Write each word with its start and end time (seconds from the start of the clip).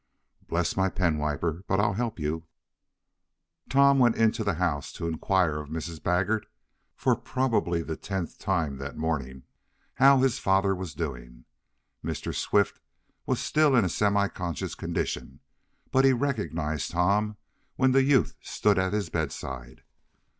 "Bless 0.47 0.75
my 0.75 0.89
penwiper, 0.89 1.63
but 1.67 1.79
I'll 1.79 1.93
help 1.93 2.17
you." 2.19 2.47
Tom 3.69 3.99
went 3.99 4.15
into 4.15 4.43
the 4.43 4.55
house, 4.55 4.91
to 4.93 5.05
inquire 5.05 5.59
of 5.59 5.69
Mrs. 5.69 6.01
Baggert, 6.01 6.47
for 6.95 7.15
probably 7.15 7.83
the 7.83 7.95
tenth 7.95 8.39
time 8.39 8.77
that 8.79 8.97
morning, 8.97 9.43
how 9.93 10.17
his 10.17 10.39
father 10.39 10.73
was 10.73 10.95
doing. 10.95 11.45
Mr. 12.03 12.33
Swift 12.33 12.79
was 13.27 13.39
still 13.39 13.75
in 13.75 13.85
a 13.85 13.89
semi 13.89 14.27
conscious 14.27 14.73
condition, 14.73 15.39
but 15.91 16.03
he 16.03 16.13
recognized 16.13 16.89
Tom, 16.89 17.37
when 17.75 17.91
the 17.91 18.01
youth 18.01 18.35
stood 18.41 18.79
at 18.79 18.93
his 18.93 19.11
bedside. 19.11 19.83